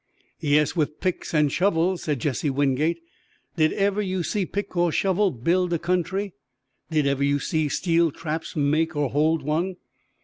"Yes, 0.39 0.75
with 0.75 0.99
picks 0.99 1.31
and 1.31 1.51
shovels," 1.51 2.01
said 2.01 2.19
Jesse 2.21 2.49
Wingate. 2.49 2.97
"Did 3.55 3.71
ever 3.73 4.01
you 4.01 4.23
see 4.23 4.47
pick 4.47 4.75
or 4.75 4.91
shovel 4.91 5.29
build 5.29 5.73
a 5.73 5.77
country? 5.77 6.33
Did 6.89 7.05
ever 7.05 7.23
you 7.23 7.37
see 7.37 7.69
steel 7.69 8.09
traps 8.09 8.55
make 8.55 8.95
or 8.95 9.11
hold 9.11 9.43
one? 9.43 9.75